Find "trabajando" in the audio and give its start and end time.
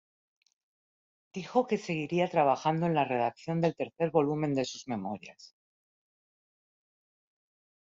2.27-2.87